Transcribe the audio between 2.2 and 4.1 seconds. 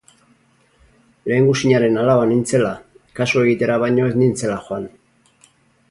nintzela, kasu egitera baino